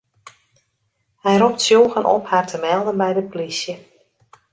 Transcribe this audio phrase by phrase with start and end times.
[1.23, 3.73] Hy ropt tsjûgen op har te melden by de plysje.